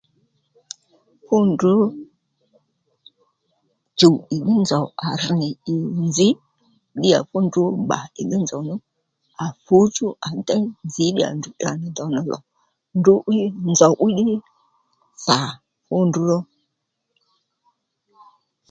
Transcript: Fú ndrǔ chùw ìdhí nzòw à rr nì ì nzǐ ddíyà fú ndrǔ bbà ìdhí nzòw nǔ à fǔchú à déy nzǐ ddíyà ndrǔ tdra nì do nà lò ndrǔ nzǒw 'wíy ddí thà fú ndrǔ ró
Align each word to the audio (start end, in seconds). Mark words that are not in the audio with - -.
Fú 1.25 1.35
ndrǔ 1.49 1.73
chùw 3.99 4.15
ìdhí 4.35 4.53
nzòw 4.63 4.85
à 5.07 5.09
rr 5.21 5.31
nì 5.41 5.49
ì 5.73 5.75
nzǐ 6.07 6.27
ddíyà 6.95 7.19
fú 7.29 7.37
ndrǔ 7.45 7.63
bbà 7.85 7.99
ìdhí 8.21 8.37
nzòw 8.43 8.61
nǔ 8.67 8.75
à 9.43 9.45
fǔchú 9.65 10.05
à 10.27 10.27
déy 10.47 10.63
nzǐ 10.87 11.05
ddíyà 11.11 11.29
ndrǔ 11.37 11.49
tdra 11.53 11.73
nì 11.81 11.87
do 11.97 12.03
nà 12.13 12.21
lò 12.31 12.37
ndrǔ 12.99 13.13
nzǒw 13.71 13.93
'wíy 13.99 14.13
ddí 14.23 14.35
thà 15.23 15.39
fú 15.87 15.95
ndrǔ 16.07 16.21
ró 16.31 16.39